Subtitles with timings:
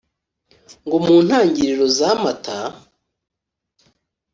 [0.85, 2.59] ngo mu ntangiriro za Mata